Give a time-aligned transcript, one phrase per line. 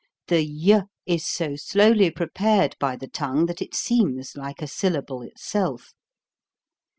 [0.29, 5.21] The y is so slowly prepared by the tongue that it seems like a syllable
[5.21, 5.93] itself.